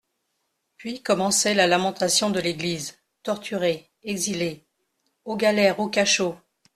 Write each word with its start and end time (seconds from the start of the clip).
Puis 0.77 1.03
commençait 1.03 1.53
la 1.53 1.67
lamentation 1.67 2.31
de 2.31 2.39
l'Église, 2.39 2.97
torturée, 3.21 3.91
exilée, 4.01 4.65
aux 5.25 5.35
galères, 5.37 5.79
aux 5.79 5.89
cachots. 5.89 6.37